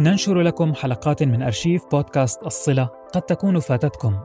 [0.00, 4.18] ننشر لكم حلقات من أرشيف بودكاست الصلة قد تكون فاتتكم.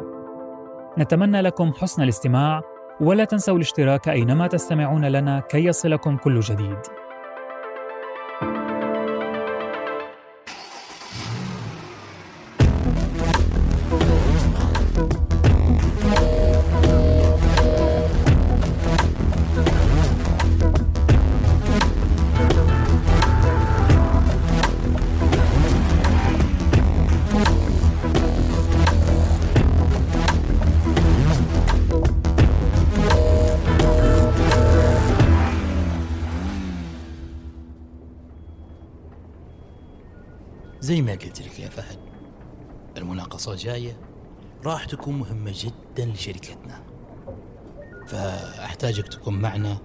[0.97, 2.61] نتمنى لكم حسن الاستماع
[3.01, 6.77] ولا تنسوا الاشتراك أينما تستمعون لنا كي يصلكم كل جديد.
[41.05, 41.99] ما قلت لك يا فهد.
[42.97, 43.97] المناقصة جاية.
[44.65, 46.81] راح تكون مهمة جدا لشركتنا.
[48.07, 49.77] فأحتاجك تكون معنا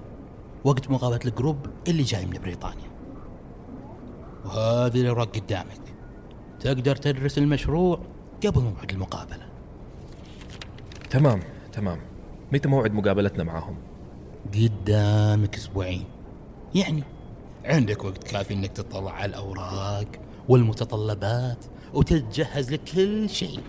[0.64, 2.90] وقت مقابلة الجروب اللي جاي من بريطانيا.
[4.44, 5.80] وهذه الأوراق قدامك.
[6.60, 8.00] تقدر تدرس المشروع
[8.46, 9.48] قبل موعد المقابلة.
[11.10, 11.40] تمام
[11.72, 12.00] تمام.
[12.52, 13.76] متى موعد مقابلتنا معاهم؟
[14.54, 16.04] قدامك أسبوعين.
[16.74, 17.02] يعني
[17.64, 20.06] عندك وقت كافي إنك تطلع على الأوراق
[20.48, 23.60] والمتطلبات وتتجهز لكل شيء.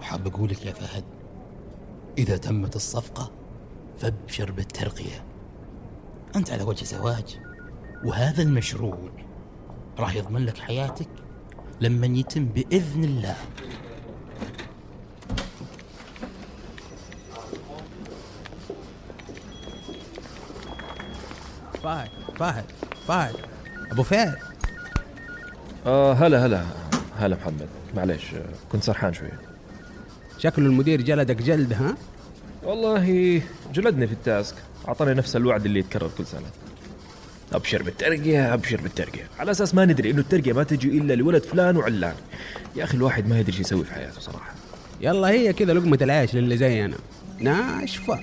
[0.00, 1.04] وحاب أقول لك يا فهد
[2.18, 3.30] إذا تمت الصفقة
[3.98, 5.24] فابشر بالترقية.
[6.36, 7.38] أنت على وجه زواج
[8.04, 8.98] وهذا المشروع
[9.98, 11.08] راح يضمن لك حياتك
[11.80, 13.36] لما يتم بإذن الله.
[21.82, 22.64] فهد فهد
[23.06, 23.34] فهد
[23.92, 24.53] أبو فهد.
[25.86, 26.64] آه هلا هلا
[27.18, 27.68] هلا محمد.
[27.96, 29.40] معلش آه، كنت سرحان شوية
[30.38, 31.96] شكله المدير جلدك جلد ها؟
[32.62, 33.42] والله
[33.74, 34.54] جلدني في التاسك.
[34.88, 36.46] أعطاني نفس الوعد اللي يتكرر كل سنة.
[37.52, 39.28] أبشر بالترقية أبشر بالترقية.
[39.38, 42.14] على أساس ما ندري إنه الترقية ما تجي إلا لولد فلان وعلان.
[42.76, 44.52] يا أخي الواحد ما يدري شو يسوي في حياته صراحة.
[45.00, 46.96] يلا هي كذا لقمة العيش للي زي أنا.
[47.40, 48.20] ناشفة.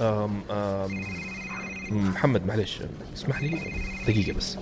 [0.00, 1.04] أم أم
[1.92, 2.78] محمد معلش
[3.16, 3.72] اسمح لي.
[4.08, 4.56] دقيقة بس.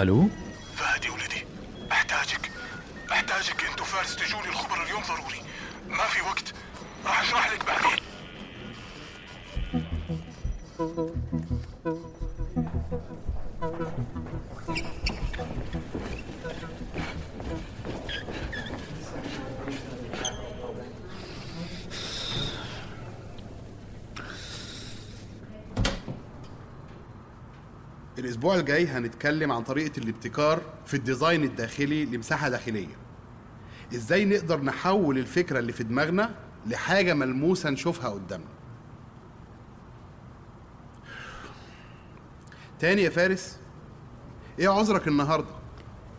[0.00, 0.28] ألو؟
[0.76, 1.44] فهد يا ولدي
[1.92, 2.50] أحتاجك.
[3.12, 5.42] أحتاجك انت وفارس تجوني الخبر اليوم ضروري.
[5.88, 6.54] ما في وقت.
[7.04, 7.98] راح أشرح لك بعدين.
[28.38, 32.96] الأسبوع الجاي هنتكلم عن طريقة الابتكار في الديزاين الداخلي لمساحة داخلية.
[33.94, 36.34] إزاي نقدر نحول الفكرة اللي في دماغنا
[36.66, 38.46] لحاجة ملموسة نشوفها قدامنا؟
[42.78, 43.58] تاني يا فارس
[44.58, 45.50] إيه عذرك النهارده؟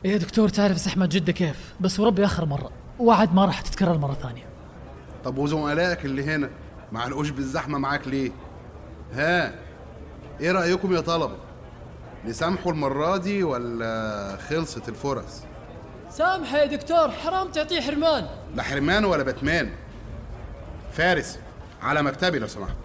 [0.04, 2.72] يا دكتور تعرف زحمة جدة كيف؟ بس وربي آخر مرة.
[3.00, 4.46] وعد ما راح تتكرر مرة ثانية.
[5.24, 6.50] طب وزملائك اللي هنا
[6.92, 8.32] ما علقوش بالزحمة معاك ليه؟
[9.14, 9.56] ها
[10.40, 11.49] إيه رأيكم يا طلبة؟
[12.26, 15.42] نسامحوا المرة دي ولا خلصت الفرص؟
[16.10, 18.28] سامحه يا دكتور حرام تعطيه حرمان.
[18.56, 19.72] لا حرمان ولا باتمان.
[20.92, 21.40] فارس
[21.82, 22.76] على مكتبي لو سمحت.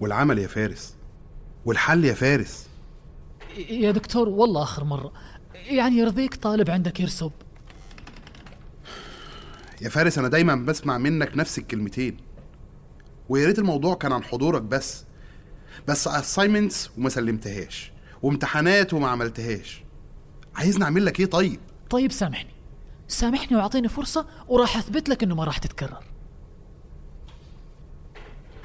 [0.00, 0.96] والعمل يا فارس.
[1.64, 2.68] والحل يا فارس.
[3.56, 5.12] يا دكتور والله آخر مرة.
[5.54, 7.32] يعني يرضيك طالب عندك يرسب.
[9.82, 12.16] يا فارس أنا دايما بسمع منك نفس الكلمتين.
[13.28, 15.04] ويا ريت الموضوع كان عن حضورك بس.
[15.88, 19.84] بس assignments وما سلمتهاش وامتحانات وما عملتهاش.
[20.54, 21.60] عايزني أعمل لك إيه طيب؟
[21.90, 22.50] طيب سامحني.
[23.08, 26.04] سامحني وأعطيني فرصة وراح أثبت لك إنه ما راح تتكرر.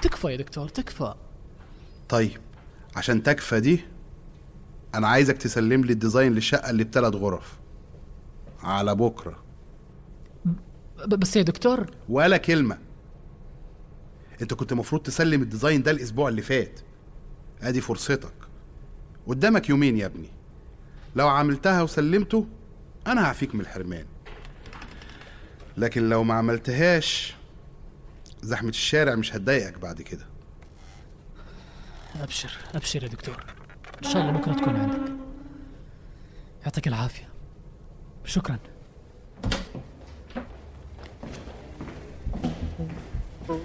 [0.02, 1.16] تكفى يا دكتور تكفى.
[2.10, 2.42] طيب
[2.96, 3.80] عشان تكفى دي
[4.96, 7.54] أنا عايزك تسلم لي ال design للشقة اللي بثلاث غرف.
[8.64, 9.47] على بكرة.
[11.06, 11.92] بس يا دكتور.
[12.10, 12.78] ولا كلمة.
[14.42, 16.80] انت كنت المفروض تسلم ال design ده الأسبوع اللي فات.
[17.62, 18.34] أدي فرصتك.
[19.28, 20.30] قدامك يومين يا ابني.
[21.16, 22.48] لو عملتها وسلمته
[23.08, 24.06] أنا هعفيك من الحرمان.
[25.78, 27.36] لكن لو ما عملتهاش
[28.42, 30.26] زحمة الشارع مش هتضايقك بعد كده.
[32.22, 33.46] أبشر أبشر يا دكتور.
[34.04, 35.12] إن شاء الله بكرة تكون عندك.
[36.64, 37.30] يعطيك العافية.
[38.26, 38.60] شكرا.
[43.48, 43.58] فارس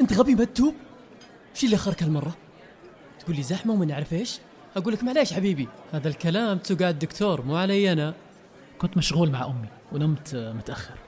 [0.00, 0.74] أنت غبي ما تتوب
[1.54, 2.36] شو اللي اخرك هالمرة؟
[3.18, 4.38] تقول لي زحمة وما نعرف إيش؟
[4.76, 5.68] أقول لك معليش حبيبي.
[5.92, 8.14] هذا الكلام تقنع الدكتور مو علي أنا.
[8.78, 10.98] كنت مشغول مع أمي ونمت متأخر.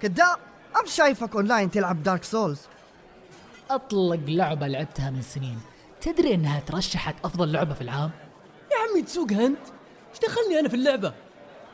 [0.00, 0.38] كذاب
[0.80, 2.60] أنا شايفك أونلاين تلعب Dark Souls
[3.70, 5.60] أطلق لعبة لعبتها من سنين.
[6.00, 8.10] تدري إنها ترشحت أفضل لعبة في العام؟
[8.94, 9.58] عمي تسوقها انت
[10.10, 11.14] إيش دخلني أنا في اللعبة؟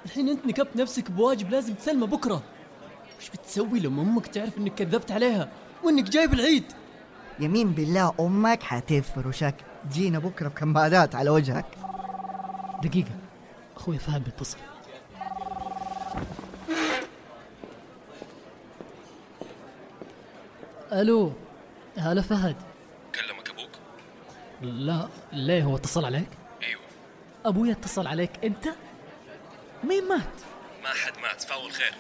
[0.05, 2.43] الحين أنت نكبت نفسك بواجب لازم تسلمه بكرة.
[3.19, 5.49] وش بتسوي لما أمك تعرف إنك كذبت عليها
[5.85, 6.65] وإنك جايب العيد؟
[7.41, 9.55] يمين بالله أمك حتفرشك
[9.93, 11.67] جينا بكرة بكمادات على وجهك.
[12.83, 13.11] دقيقة.
[13.77, 14.59] أخوي فهد بيتصل.
[20.93, 21.33] ألو.
[21.97, 22.57] هلا فهد.
[23.15, 23.71] كلمك أبوك؟
[24.63, 26.29] لا ليه هو اتصل عليك؟
[27.45, 28.45] ابويا اتصل عليك.
[28.45, 28.69] أنت؟
[29.85, 30.41] مين مات؟
[30.83, 31.43] ما حد مات.
[31.43, 31.95] فاول خير.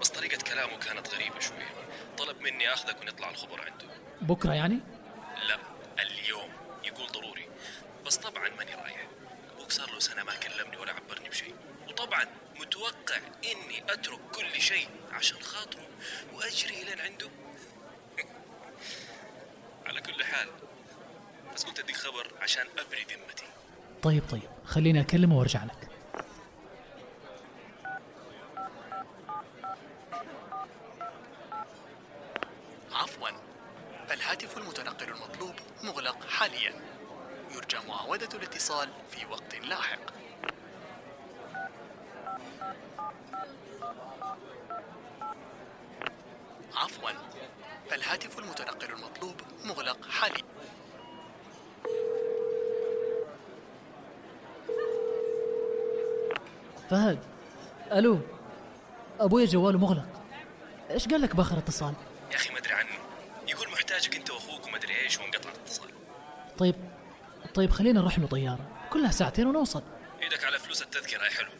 [0.00, 1.64] بس طريقة كلامه كانت غريبة شوي.
[2.18, 3.86] طلب مني أخذك ونطلع الخبر عنده.
[4.20, 4.80] بكرة يعني؟
[5.48, 5.58] لا
[6.02, 6.48] اليوم.
[6.84, 7.48] يقول ضروري.
[8.06, 9.06] بس طبعا ماني رايح.
[9.56, 11.54] أبوك صار له سنة ما كلمني ولا عبرني بشيء.
[11.88, 12.24] وطبعا
[12.60, 15.88] متوقع إني أترك كل شيء عشان خاطره
[16.32, 17.30] وأجري لين عنده.
[19.86, 20.48] على كل حال
[21.54, 23.46] بس قلت أديك خبر عشان ابري ذمتي
[24.04, 24.42] طيب طيب.
[24.64, 25.88] خليني اكلمه وأرجع لك.
[32.92, 33.28] عفوا.
[34.10, 36.72] الهاتف المتنقل المطلوب مغلق حاليا.
[37.54, 40.00] يرجى معاودة الاتصال في وقت لاحق.
[46.76, 47.10] عفوا.
[47.92, 50.53] الهاتف المتنقل المطلوب مغلق حاليا.
[56.94, 57.18] فهد
[57.92, 58.20] ألو
[59.20, 60.22] أبويا جواله مغلق.
[60.90, 61.94] إيش قال لك بآخر اتصال؟
[62.30, 62.98] يا أخي ما أدري عنه.
[63.48, 65.88] يقول محتاجك أنت وأخوك وما أدري إيش وانقطع الاتصال.
[66.58, 66.74] طيب
[67.54, 68.88] طيب خلينا نروح له طيارة.
[68.90, 69.82] كلها ساعتين ونوصل.
[70.22, 71.50] إيدك على فلوس التذكرة يا حلو.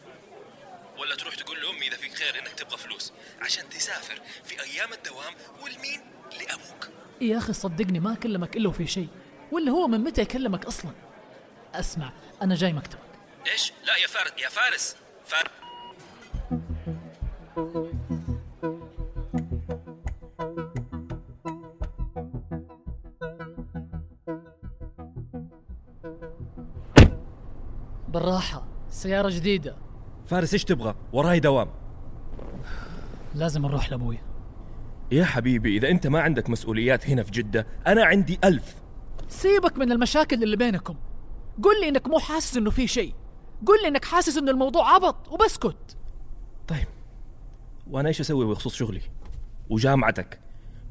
[0.97, 5.33] ولا تروح تقول لأمي إذا فيك خير إنك تبغى فلوس عشان تسافر في أيام الدوام
[5.63, 6.01] والمين
[6.39, 6.89] لأبوك.
[7.21, 9.07] يا أخي صدقني ما كلمك إلا وفي شيء.
[9.51, 10.91] ولا هو من متى يكلمك أصلا؟
[11.73, 12.11] أسمع
[12.41, 12.99] أنا جاي مكتبك.
[13.47, 14.95] إيش؟ لا يا فارس يا فارس.
[15.25, 15.49] فارس
[28.07, 29.75] بالراحه سيارة جديدة.
[30.25, 31.69] فارس إيش تبغى؟ وراي دوام.
[33.35, 34.21] لازم نروح لابويا
[35.11, 38.75] يا حبيبي إذا أنت ما عندك مسؤوليات هنا في جدة أنا عندي ألف.
[39.27, 40.95] سيبك من المشاكل اللي بينكم.
[41.63, 43.13] قل لي إنك مو حاسس إنه في شيء.
[43.67, 45.97] قل لي إنك حاسس انه الموضوع عبط وبسكت.
[46.67, 46.87] طيب
[47.91, 49.01] وأنا إيش أسوي بخصوص شغلي؟
[49.69, 50.39] وجامعتك؟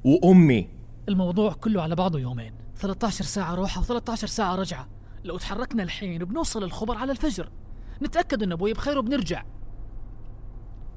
[0.04, 0.68] وأمي؟
[1.08, 4.88] الموضوع كله على بعضه يومين 13 ساعة روحة و13 ساعة رجعة.
[5.24, 7.50] لو تحركنا الحين بنوصل الخبر على الفجر.
[8.02, 9.44] نتأكد إن أبوي بخير وبنرجع.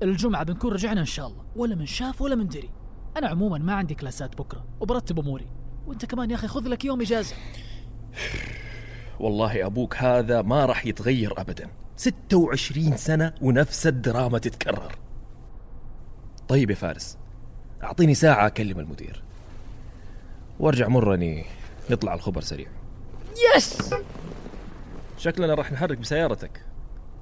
[0.03, 2.69] الجمعة بنكون رجعنا إن شاء الله ولا من شاف ولا من دري.
[3.17, 5.47] أنا عموما ما عندي كلاسات بكرة وبرتب أموري.
[5.87, 7.35] وأنت كمان يا أخي خذ لك يوم إجازة.
[9.19, 11.69] والله أبوك هذا ما راح يتغير ابدا.
[11.95, 14.95] 26 سنة ونفس الدراما تتكرر.
[16.47, 17.17] طيب يا فارس
[17.83, 19.23] أعطيني ساعة أكلم المدير.
[20.59, 21.45] وارجع مرني
[21.89, 22.67] نطلع الخبر سريع.
[23.55, 23.93] يس!
[25.17, 26.65] شكلنا راح نحرك بسيارتك.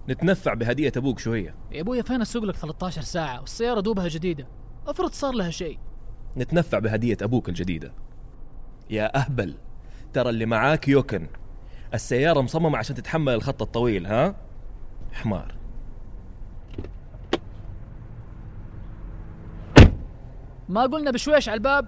[0.09, 1.55] نتنفع بهدية أبوك شوية.
[1.71, 4.47] يا ابويا فين أسوق لك 13 ساعة؟ والسيارة دوبها جديدة.
[4.87, 5.79] افرض صار لها شيء.
[6.37, 7.93] نتنفع بهدية أبوك الجديدة.
[8.89, 9.55] يا أهبل
[10.13, 11.27] ترى اللي معاك يوكن.
[11.93, 14.35] السيارة مصممة عشان تتحمل الخط الطويل ها؟
[15.13, 15.55] حمار.
[20.69, 21.87] ما قلنا بشويش على الباب؟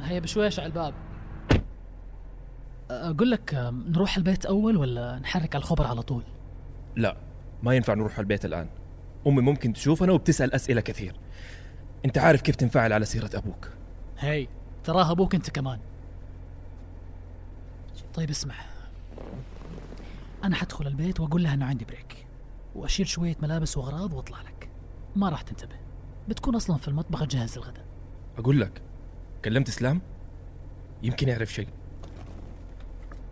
[0.00, 0.94] هيا بشويش على الباب.
[3.10, 6.22] أقول لك نروح البيت أول ولا نحرك على الخبر على طول؟
[6.96, 7.16] لا
[7.62, 8.68] ما ينفع نروح البيت الآن.
[9.26, 11.14] أمي ممكن تشوفنا وبتسأل أسئلة كثير.
[12.04, 13.70] أنت عارف كيف تنفعل على سيرة أبوك.
[14.18, 14.48] هي
[14.84, 15.78] تراه أبوك أنت كمان.
[18.14, 18.54] طيب اسمع.
[20.44, 22.26] أنا حدخل البيت وأقول لها انه عندي بريك
[22.74, 24.68] وأشيل شوية ملابس وأغراض وأطلع لك.
[25.16, 25.76] ما راح تنتبه.
[26.28, 27.84] بتكون أصلا في المطبخ تجهز الغداء.
[28.38, 28.82] أقول لك
[29.44, 30.00] كلمت إسلام؟
[31.02, 31.68] يمكن يعرف شيء.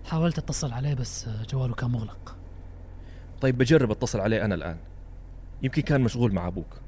[0.04, 2.37] حاولت اتصل عليه بس جواله كان مغلق.
[3.40, 4.78] طيب بجرب أتصل عليه أنا الآن.
[5.62, 6.80] يمكن كان مشغول مع أبوك.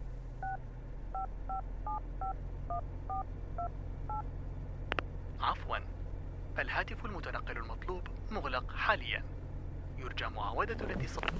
[5.40, 5.76] عفوا.
[6.58, 9.22] الهاتف المتنقل المطلوب مغلق حاليا.
[9.98, 11.30] يرجى معاودة الاتصال.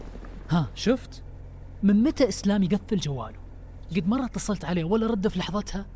[0.50, 1.22] ها شفت؟
[1.82, 3.38] من متى إسلام يقفل جواله؟
[3.90, 5.86] قد مرة اتصلت عليه ولا رد في لحظتها؟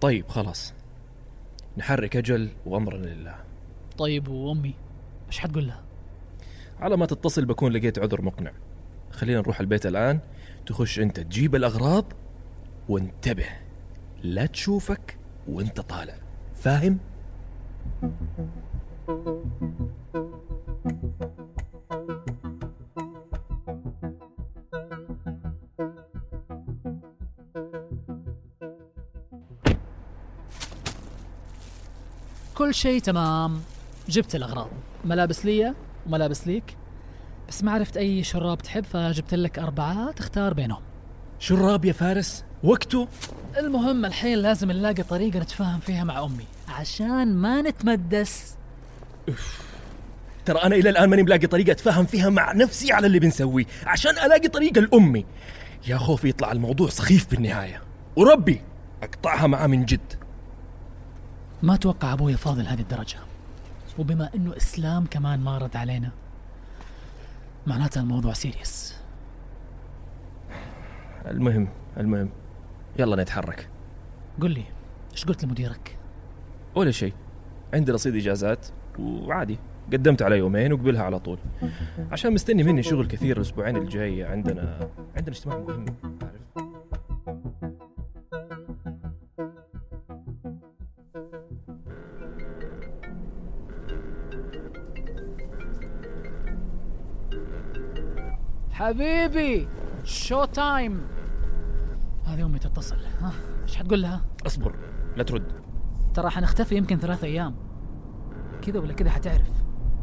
[0.00, 0.74] طيب خلاص.
[1.76, 3.44] نحرك أجل وأمرنا لله.
[3.98, 4.74] طيب وأمي.
[5.32, 5.82] إيش حتقول لها؟
[6.80, 8.52] على ما تتصل بكون لقيت عذر مقنع.
[9.10, 10.20] خلينا نروح البيت الآن.
[10.66, 12.04] تخش أنت تجيب الأغراض
[12.88, 13.46] وانتبه.
[14.22, 15.16] لا تشوفك
[15.48, 16.14] وأنت طالع.
[16.54, 16.98] فاهم؟
[32.54, 33.60] كل شيء تمام.
[34.08, 34.68] جبت الأغراض.
[35.04, 35.74] ملابس لي
[36.06, 36.76] وملابس ليك.
[37.48, 40.82] بس ما عرفت أي شراب تحب فجبت لك أربعة تختار بينهم.
[41.38, 43.08] شراب يا فارس؟ وقته؟
[43.58, 48.56] المهم الحين لازم نلاقي طريقة نتفاهم فيها مع أمي عشان ما نتمدس.
[50.44, 54.10] ترى أنا إلى الآن ماني ملاقي طريقة أتفاهم فيها مع نفسي على اللي بنسويه عشان
[54.10, 55.24] ألاقي طريقة لأمي.
[55.86, 57.82] يا خوفي يطلع الموضوع سخيف في النهاية
[58.16, 58.60] وربي
[59.02, 60.14] أقطعها معاه من جد.
[61.62, 63.16] ما توقع أبوي فاضل هذه الدرجة.
[63.98, 66.10] وبما إنه إسلام كمان ما رد علينا.
[67.66, 68.96] معناتها الموضوع سيريس
[71.26, 72.28] المهم المهم.
[72.98, 73.68] يلا نتحرك.
[74.40, 74.64] قل لي
[75.12, 75.98] إيش قلت لمديرك؟
[76.74, 77.12] ولا شيء.
[77.74, 78.66] عندي رصيد إجازات
[78.98, 79.58] وعادي.
[79.92, 81.38] قدمت على يومين وقبلها على طول.
[82.12, 85.86] عشان مستني مني شغل كثير الأسبوعين الجاية عندنا عندنا اجتماع مهم.
[86.22, 86.51] عارف
[98.82, 99.68] حبيبي
[100.04, 101.00] شو تايم؟
[102.24, 104.74] هذه أمي تتصل ها؟ إيش حتقول لها؟ اصبر
[105.16, 105.52] لا ترد.
[106.14, 107.54] ترى حنختفي يمكن ثلاثة أيام.
[108.62, 109.50] كذا ولا كذا حتعرف.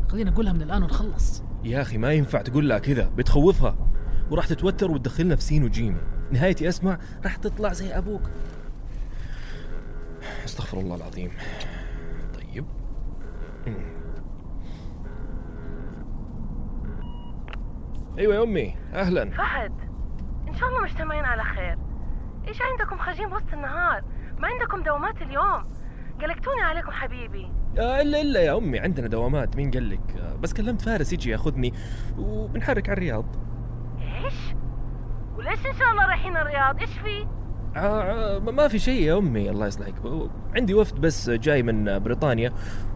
[0.10, 1.44] خلينا نقولها من الآن ونخلص.
[1.64, 3.10] يا أخي ما ينفع تقول لها كذا.
[3.10, 3.76] بتخوفها.
[4.32, 5.98] وراح تتوتر وتدخلنا في سين وجيم.
[6.32, 8.22] نهايتي أسمع راح تطلع زي أبوك.
[10.46, 11.32] أستغفر الله العظيم
[12.34, 12.66] طيب
[18.20, 19.30] أيوه يا أمي أهلا.
[19.30, 19.74] فهد
[20.48, 21.78] إن شاء الله مجتمعين على خير.
[22.48, 24.04] إيش عندكم خارجين بوسط النهار؟
[24.40, 25.64] ما عندكم دوامات اليوم.
[26.22, 27.52] قلقتوني عليكم حبيبي.
[27.78, 31.30] آه الا إلا يا أمي عندنا دوامات مين قال لك آه بس كلمت فارس يجي
[31.30, 31.74] ياخذني
[32.18, 33.26] وبنحرك على الرياض.
[34.00, 34.56] إيش؟
[35.38, 37.28] وليش إن شاء الله رايحين الرياض؟ إيش في؟
[37.76, 39.96] آه ما في شيء يا أمي الله يصلحك.
[40.56, 42.54] عندي وفد بس جاي من بريطانيا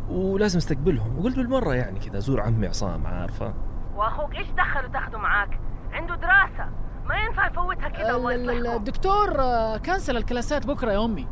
[0.10, 1.20] ولازم أستقبلهم.
[1.20, 5.60] وقلت بالمرة يعني كذا ازور عمي عصام عارفة؟ واخوك إيش دخل وتاخده معاك؟
[5.92, 6.70] عنده دراسة.
[7.06, 11.28] ما ينفع يفوتها كذا الله ال- ال- يصلحكم الدكتور آه، كنسل الكلاسات بكرة يا أمي.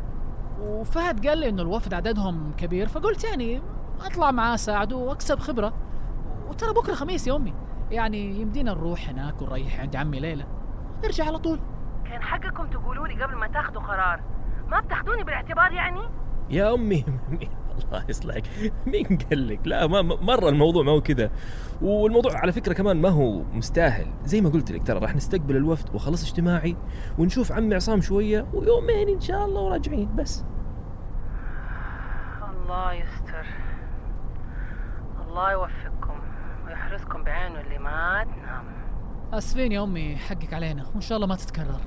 [0.60, 2.88] وفهد قال لي إنه الوفد عددهم كبير.
[2.88, 3.62] فقلت يعني
[4.06, 5.72] أطلع معاه أساعده وأكسب خبرة.
[6.48, 7.54] وترى بكرة خميس يا أمي.
[7.90, 10.44] يعني يمدينا نروح هناك ونريح عند عمي ليلى.
[11.04, 11.60] نرجع على طول.
[12.04, 14.20] كان حقكم تقولوا لي قبل ما تاخذوا قرار.
[14.68, 16.00] ما بتاخذوني بالاعتبار يعني؟
[16.50, 17.04] يا أمي.
[17.78, 18.42] الله يصلحك
[18.86, 21.30] مين قال لك؟ لا ما مرة الموضوع ما هو كذا.
[21.82, 24.06] والموضوع على فكرة كمان ما هو مستاهل.
[24.24, 26.76] زي ما قلت لك ترى راح نستقبل الوفد وخلص اجتماعي
[27.18, 30.16] ونشوف عمي عصام شوية ويومين إن شاء الله وراجعين.
[30.16, 30.44] بس.
[32.50, 33.46] الله يستر.
[35.28, 36.20] الله يوفقكم
[36.66, 38.64] ويحرسكم بعينه اللي ما تنام
[39.32, 40.86] آسفين يا أمي حقك علينا.
[40.92, 41.80] وإن شاء الله ما تتكرر.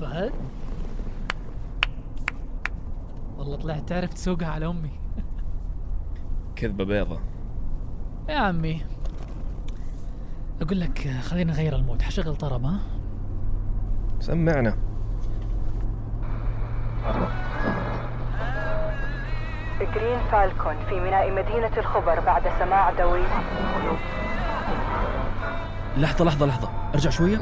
[0.00, 0.32] فهد؟
[3.44, 4.90] والله طلعت تعرف تسوقها على أمي.
[6.56, 7.20] كذبة بيضة.
[8.28, 8.84] يا عمي.
[10.62, 12.02] أقول لك خلينا نغير ال mood.
[12.02, 12.78] حشغل طرب ها؟
[14.20, 14.76] سمعنا.
[19.94, 23.22] Green Falcon في ميناء مدينة الخبر بعد سماع دوي
[25.96, 26.70] لحظة لحظة لحظة.
[26.94, 27.38] ارجع شوية.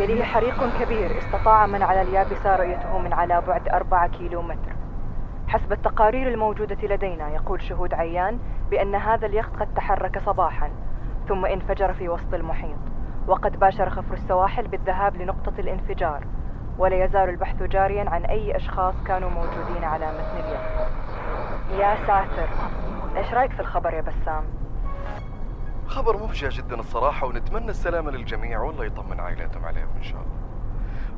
[0.00, 1.18] يليه حريق كبير.
[1.18, 4.72] استطاع من على اليابسة رؤيته من على بعد أربعة كيلو متر
[5.48, 8.38] حسب التقارير الموجودة لدينا يقول شهود عيان
[8.70, 10.70] بأن هذا اليخت قد تحرك صباحا
[11.28, 12.78] ثم انفجر في وسط المحيط.
[13.26, 16.26] وقد باشر خفر السواحل بالذهاب لنقطة الانفجار.
[16.78, 20.90] ولا يزال البحث جاريا عن أي أشخاص كانوا موجودين على متن اليخت.
[21.70, 22.48] يا ساتر.
[23.16, 24.44] إيش رأيك في الخبر يا بسام؟
[25.94, 30.38] خبر مفجع جدا الصراحة ونتمنى السلامة للجميع والله يطمن عائلاتهم عليهم إن شاء الله.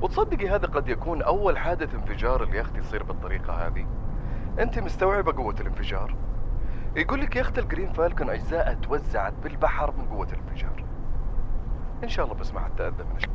[0.03, 3.87] وتصدقي هذا قد يكون أول حادث انفجار اليخت يصير بالطريقة هذه.
[4.59, 6.15] أنت مستوعبة قوة الانفجار؟
[6.97, 10.85] يقول لك يخت ال Green Falcon أجزاء توزعت بالبحر من قوة الانفجار.
[12.05, 13.31] إن شاء الله بس ما حد تأذى من الشيء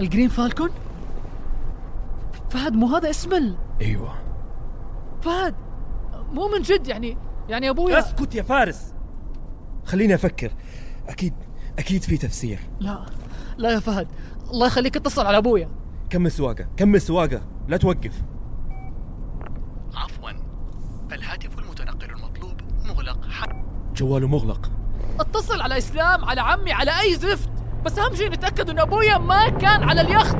[0.00, 0.70] ال Green Falcon؟
[2.50, 4.14] فهد مو هذا اسم ال أيوه.
[5.22, 5.54] فهد
[6.32, 7.16] مو من جد يعني
[7.48, 8.94] يعني ابويا اسكت يا فارس.
[9.90, 10.50] خليني أفكر.
[11.08, 11.34] أكيد
[11.78, 12.58] أكيد في تفسير.
[12.80, 13.06] لا
[13.56, 14.08] لا يا فهد.
[14.50, 15.68] الله يخليك اتصل على أبويا.
[16.10, 18.22] كمل سواقة؟ كمل سواقة؟ لا توقف.
[19.94, 20.30] عفوا.
[21.12, 23.28] الهاتف المتنقل المطلوب مغلق.
[23.94, 24.70] جواله مغلق.
[25.20, 27.50] اتصل على إسلام على عمي على أي زفت.
[27.84, 30.36] بس أهم شيء نتأكد إن أبويا ما كان على اليخت.